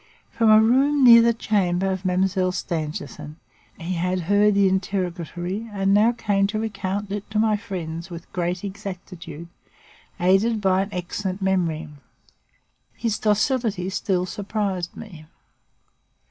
[0.31, 3.35] From a room near the chamber of Mademoiselle Stangerson,
[3.77, 8.33] he had heard the interrogatory and now came to recount it to my friend with
[8.33, 9.47] great exactitude,
[10.19, 11.87] aided by an excellent memory.
[12.95, 15.27] His docility still surprised me.